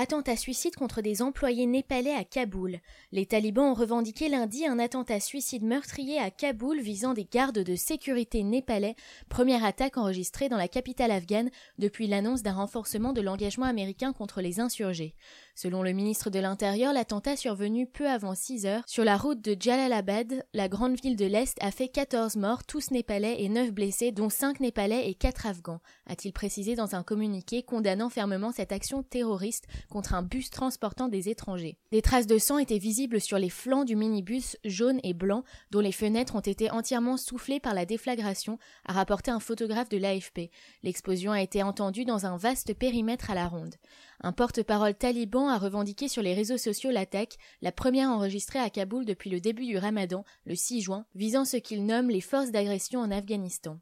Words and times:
Attentat 0.00 0.36
suicide 0.36 0.76
contre 0.76 1.02
des 1.02 1.22
employés 1.22 1.66
népalais 1.66 2.14
à 2.14 2.22
Kaboul. 2.22 2.78
Les 3.10 3.26
talibans 3.26 3.72
ont 3.72 3.74
revendiqué 3.74 4.28
lundi 4.28 4.64
un 4.64 4.78
attentat 4.78 5.18
suicide 5.18 5.64
meurtrier 5.64 6.20
à 6.20 6.30
Kaboul 6.30 6.80
visant 6.80 7.14
des 7.14 7.24
gardes 7.24 7.58
de 7.58 7.74
sécurité 7.74 8.44
népalais, 8.44 8.94
première 9.28 9.64
attaque 9.64 9.96
enregistrée 9.96 10.48
dans 10.48 10.56
la 10.56 10.68
capitale 10.68 11.10
afghane 11.10 11.50
depuis 11.78 12.06
l'annonce 12.06 12.44
d'un 12.44 12.52
renforcement 12.52 13.12
de 13.12 13.20
l'engagement 13.20 13.66
américain 13.66 14.12
contre 14.12 14.40
les 14.40 14.60
insurgés. 14.60 15.16
Selon 15.60 15.82
le 15.82 15.90
ministre 15.90 16.30
de 16.30 16.38
l'Intérieur, 16.38 16.92
l'attentat 16.92 17.34
survenu 17.34 17.88
peu 17.88 18.08
avant 18.08 18.36
6 18.36 18.64
heures 18.64 18.84
sur 18.86 19.02
la 19.02 19.16
route 19.16 19.40
de 19.40 19.56
Jalalabad, 19.58 20.46
la 20.52 20.68
grande 20.68 20.94
ville 21.02 21.16
de 21.16 21.24
l'Est, 21.26 21.58
a 21.60 21.72
fait 21.72 21.88
14 21.88 22.36
morts, 22.36 22.62
tous 22.62 22.92
népalais 22.92 23.42
et 23.42 23.48
9 23.48 23.72
blessés, 23.72 24.12
dont 24.12 24.30
5 24.30 24.60
népalais 24.60 25.10
et 25.10 25.14
4 25.14 25.46
afghans, 25.46 25.80
a-t-il 26.06 26.32
précisé 26.32 26.76
dans 26.76 26.94
un 26.94 27.02
communiqué 27.02 27.64
condamnant 27.64 28.08
fermement 28.08 28.52
cette 28.52 28.70
action 28.70 29.02
terroriste 29.02 29.64
contre 29.90 30.14
un 30.14 30.22
bus 30.22 30.48
transportant 30.50 31.08
des 31.08 31.28
étrangers. 31.28 31.76
Des 31.90 32.02
traces 32.02 32.28
de 32.28 32.38
sang 32.38 32.58
étaient 32.58 32.78
visibles 32.78 33.20
sur 33.20 33.40
les 33.40 33.50
flancs 33.50 33.84
du 33.84 33.96
minibus 33.96 34.56
jaune 34.64 35.00
et 35.02 35.12
blanc 35.12 35.42
dont 35.72 35.80
les 35.80 35.90
fenêtres 35.90 36.36
ont 36.36 36.40
été 36.40 36.70
entièrement 36.70 37.16
soufflées 37.16 37.58
par 37.58 37.74
la 37.74 37.84
déflagration, 37.84 38.60
a 38.84 38.92
rapporté 38.92 39.32
un 39.32 39.40
photographe 39.40 39.88
de 39.88 39.98
l'AFP. 39.98 40.52
L'explosion 40.84 41.32
a 41.32 41.42
été 41.42 41.64
entendue 41.64 42.04
dans 42.04 42.26
un 42.26 42.36
vaste 42.36 42.74
périmètre 42.74 43.32
à 43.32 43.34
la 43.34 43.48
ronde. 43.48 43.74
Un 44.20 44.32
porte-parole 44.32 44.94
taliban 44.94 45.48
a 45.48 45.58
revendiqué 45.58 46.08
sur 46.08 46.22
les 46.22 46.34
réseaux 46.34 46.58
sociaux 46.58 46.90
l'attaque, 46.90 47.36
la 47.62 47.70
première 47.70 48.10
enregistrée 48.10 48.58
à 48.58 48.68
Kaboul 48.68 49.04
depuis 49.04 49.30
le 49.30 49.40
début 49.40 49.66
du 49.66 49.78
ramadan, 49.78 50.24
le 50.44 50.56
6 50.56 50.80
juin, 50.80 51.06
visant 51.14 51.44
ce 51.44 51.56
qu'il 51.56 51.86
nomme 51.86 52.10
les 52.10 52.20
forces 52.20 52.50
d'agression 52.50 53.00
en 53.00 53.12
Afghanistan. 53.12 53.78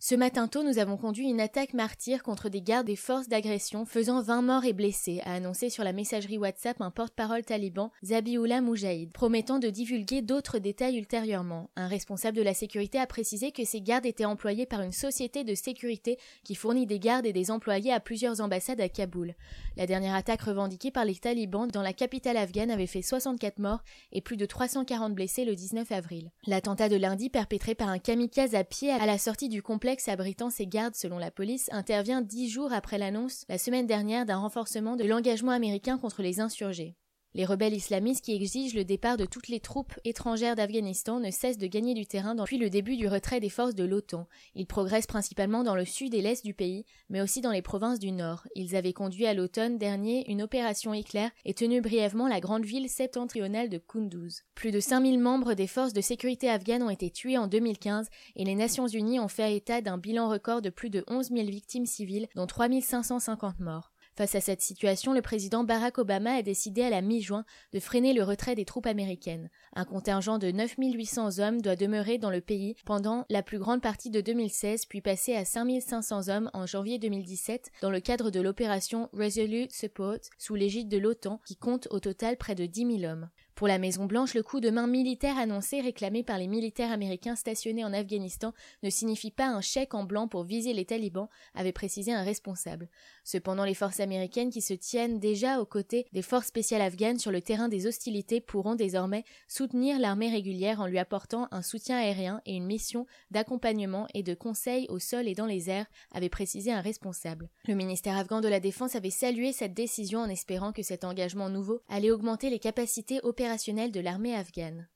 Ce 0.00 0.14
matin 0.14 0.46
tôt, 0.46 0.62
nous 0.62 0.78
avons 0.78 0.96
conduit 0.96 1.28
une 1.28 1.40
attaque 1.40 1.74
martyre 1.74 2.22
contre 2.22 2.48
des 2.48 2.62
gardes 2.62 2.86
des 2.86 2.94
forces 2.94 3.26
d'agression, 3.26 3.84
faisant 3.84 4.22
20 4.22 4.42
morts 4.42 4.64
et 4.64 4.72
blessés, 4.72 5.20
a 5.24 5.34
annoncé 5.34 5.70
sur 5.70 5.82
la 5.82 5.92
messagerie 5.92 6.38
WhatsApp 6.38 6.80
un 6.80 6.92
porte-parole 6.92 7.42
taliban, 7.42 7.90
Zabiullah 8.04 8.60
Mujahid, 8.60 9.10
promettant 9.10 9.58
de 9.58 9.70
divulguer 9.70 10.22
d'autres 10.22 10.60
détails 10.60 10.98
ultérieurement. 10.98 11.70
Un 11.74 11.88
responsable 11.88 12.36
de 12.36 12.42
la 12.42 12.54
sécurité 12.54 13.00
a 13.00 13.08
précisé 13.08 13.50
que 13.50 13.64
ces 13.64 13.80
gardes 13.80 14.06
étaient 14.06 14.24
employés 14.24 14.66
par 14.66 14.82
une 14.82 14.92
société 14.92 15.42
de 15.42 15.56
sécurité 15.56 16.16
qui 16.44 16.54
fournit 16.54 16.86
des 16.86 17.00
gardes 17.00 17.26
et 17.26 17.32
des 17.32 17.50
employés 17.50 17.92
à 17.92 17.98
plusieurs 17.98 18.40
ambassades 18.40 18.80
à 18.80 18.88
Kaboul. 18.88 19.34
La 19.76 19.86
dernière 19.86 20.14
attaque 20.14 20.42
revendiquée 20.42 20.92
par 20.92 21.06
les 21.06 21.16
talibans 21.16 21.66
dans 21.66 21.82
la 21.82 21.92
capitale 21.92 22.36
afghane 22.36 22.70
avait 22.70 22.86
fait 22.86 23.02
64 23.02 23.58
morts 23.58 23.82
et 24.12 24.20
plus 24.20 24.36
de 24.36 24.46
340 24.46 25.12
blessés 25.12 25.44
le 25.44 25.56
19 25.56 25.90
avril. 25.90 26.30
L'attentat 26.46 26.88
de 26.88 26.96
lundi 26.96 27.30
perpétré 27.30 27.74
par 27.74 27.88
un 27.88 27.98
kamikaze 27.98 28.54
à 28.54 28.62
pied 28.62 28.92
à 28.92 29.04
la 29.04 29.18
sortie 29.18 29.48
du 29.48 29.60
complexe 29.60 29.87
abritant 30.06 30.50
ses 30.50 30.66
gardes 30.66 30.94
selon 30.94 31.18
la 31.18 31.30
police 31.30 31.70
intervient 31.72 32.20
dix 32.20 32.50
jours 32.50 32.72
après 32.72 32.98
l'annonce 32.98 33.44
la 33.48 33.56
semaine 33.56 33.86
dernière 33.86 34.26
d'un 34.26 34.36
renforcement 34.36 34.96
de 34.96 35.04
l'engagement 35.04 35.52
américain 35.52 35.96
contre 35.96 36.20
les 36.22 36.40
insurgés. 36.40 36.94
Les 37.34 37.44
rebelles 37.44 37.74
islamistes 37.74 38.24
qui 38.24 38.34
exigent 38.34 38.74
le 38.74 38.84
départ 38.84 39.18
de 39.18 39.26
toutes 39.26 39.48
les 39.48 39.60
troupes 39.60 39.92
étrangères 40.04 40.56
d'Afghanistan 40.56 41.20
ne 41.20 41.30
cessent 41.30 41.58
de 41.58 41.66
gagner 41.66 41.92
du 41.92 42.06
terrain 42.06 42.34
depuis 42.34 42.56
le 42.56 42.70
début 42.70 42.96
du 42.96 43.06
retrait 43.06 43.38
des 43.38 43.50
forces 43.50 43.74
de 43.74 43.84
l'OTAN. 43.84 44.26
Ils 44.54 44.66
progressent 44.66 45.06
principalement 45.06 45.62
dans 45.62 45.74
le 45.74 45.84
sud 45.84 46.14
et 46.14 46.22
l'est 46.22 46.42
du 46.42 46.54
pays, 46.54 46.86
mais 47.10 47.20
aussi 47.20 47.42
dans 47.42 47.52
les 47.52 47.60
provinces 47.60 47.98
du 47.98 48.12
nord. 48.12 48.46
Ils 48.54 48.74
avaient 48.76 48.94
conduit 48.94 49.26
à 49.26 49.34
l'automne 49.34 49.76
dernier 49.76 50.28
une 50.30 50.42
opération 50.42 50.94
éclair 50.94 51.30
et 51.44 51.52
tenu 51.52 51.82
brièvement 51.82 52.28
la 52.28 52.40
grande 52.40 52.64
ville 52.64 52.88
septentrionale 52.88 53.68
de 53.68 53.78
Kunduz. 53.78 54.44
Plus 54.54 54.70
de 54.70 54.80
5000 54.80 55.18
membres 55.18 55.52
des 55.52 55.66
forces 55.66 55.92
de 55.92 56.00
sécurité 56.00 56.48
afghanes 56.48 56.82
ont 56.82 56.90
été 56.90 57.10
tués 57.10 57.36
en 57.36 57.46
2015 57.46 58.08
et 58.36 58.44
les 58.44 58.54
Nations 58.54 58.88
Unies 58.88 59.20
ont 59.20 59.28
fait 59.28 59.54
état 59.54 59.82
d'un 59.82 59.98
bilan 59.98 60.30
record 60.30 60.62
de 60.62 60.70
plus 60.70 60.90
de 60.90 61.04
11 61.08 61.28
000 61.28 61.46
victimes 61.46 61.86
civiles, 61.86 62.28
dont 62.34 62.46
3550 62.46 63.60
morts. 63.60 63.92
Face 64.18 64.34
à 64.34 64.40
cette 64.40 64.62
situation, 64.62 65.12
le 65.12 65.22
président 65.22 65.62
Barack 65.62 65.98
Obama 65.98 66.32
a 66.32 66.42
décidé 66.42 66.82
à 66.82 66.90
la 66.90 67.02
mi-juin 67.02 67.44
de 67.72 67.78
freiner 67.78 68.12
le 68.12 68.24
retrait 68.24 68.56
des 68.56 68.64
troupes 68.64 68.86
américaines. 68.86 69.48
Un 69.76 69.84
contingent 69.84 70.38
de 70.38 70.50
9800 70.50 71.38
hommes 71.38 71.62
doit 71.62 71.76
demeurer 71.76 72.18
dans 72.18 72.32
le 72.32 72.40
pays 72.40 72.74
pendant 72.84 73.26
la 73.30 73.44
plus 73.44 73.60
grande 73.60 73.80
partie 73.80 74.10
de 74.10 74.20
2016 74.20 74.86
puis 74.86 75.02
passer 75.02 75.36
à 75.36 75.44
5500 75.44 76.30
hommes 76.30 76.50
en 76.52 76.66
janvier 76.66 76.98
2017 76.98 77.70
dans 77.80 77.90
le 77.90 78.00
cadre 78.00 78.32
de 78.32 78.40
l'opération 78.40 79.08
Resolute 79.12 79.72
Support 79.72 80.18
sous 80.36 80.56
l'égide 80.56 80.88
de 80.88 80.98
l'OTAN 80.98 81.40
qui 81.46 81.54
compte 81.54 81.86
au 81.92 82.00
total 82.00 82.36
près 82.36 82.56
de 82.56 82.66
10 82.66 82.98
000 82.98 83.12
hommes. 83.12 83.28
Pour 83.58 83.66
la 83.66 83.78
Maison-Blanche, 83.78 84.34
le 84.34 84.44
coup 84.44 84.60
de 84.60 84.70
main 84.70 84.86
militaire 84.86 85.36
annoncé 85.36 85.80
réclamé 85.80 86.22
par 86.22 86.38
les 86.38 86.46
militaires 86.46 86.92
américains 86.92 87.34
stationnés 87.34 87.84
en 87.84 87.92
Afghanistan 87.92 88.54
ne 88.84 88.88
signifie 88.88 89.32
pas 89.32 89.48
un 89.48 89.60
chèque 89.60 89.94
en 89.94 90.04
blanc 90.04 90.28
pour 90.28 90.44
viser 90.44 90.72
les 90.72 90.84
talibans, 90.84 91.26
avait 91.56 91.72
précisé 91.72 92.12
un 92.12 92.22
responsable. 92.22 92.88
Cependant, 93.24 93.64
les 93.64 93.74
forces 93.74 93.98
américaines 93.98 94.50
qui 94.50 94.60
se 94.60 94.74
tiennent 94.74 95.18
déjà 95.18 95.60
aux 95.60 95.66
côtés 95.66 96.06
des 96.12 96.22
forces 96.22 96.46
spéciales 96.46 96.82
afghanes 96.82 97.18
sur 97.18 97.32
le 97.32 97.40
terrain 97.40 97.68
des 97.68 97.88
hostilités 97.88 98.40
pourront 98.40 98.76
désormais 98.76 99.24
soutenir 99.48 99.98
l'armée 99.98 100.30
régulière 100.30 100.80
en 100.80 100.86
lui 100.86 101.00
apportant 101.00 101.48
un 101.50 101.62
soutien 101.62 101.98
aérien 101.98 102.40
et 102.46 102.54
une 102.54 102.64
mission 102.64 103.06
d'accompagnement 103.32 104.06
et 104.14 104.22
de 104.22 104.34
conseil 104.34 104.86
au 104.88 105.00
sol 105.00 105.26
et 105.26 105.34
dans 105.34 105.46
les 105.46 105.68
airs, 105.68 105.86
avait 106.12 106.28
précisé 106.28 106.70
un 106.70 106.80
responsable. 106.80 107.48
Le 107.66 107.74
ministère 107.74 108.18
afghan 108.18 108.40
de 108.40 108.46
la 108.46 108.60
Défense 108.60 108.94
avait 108.94 109.10
salué 109.10 109.50
cette 109.50 109.74
décision 109.74 110.20
en 110.20 110.28
espérant 110.28 110.72
que 110.72 110.84
cet 110.84 111.02
engagement 111.02 111.50
nouveau 111.50 111.82
allait 111.88 112.12
augmenter 112.12 112.50
les 112.50 112.60
capacités 112.60 113.18
opérationnelles 113.24 113.47
de 113.92 114.00
l'armée 114.00 114.34
afghane. 114.34 114.86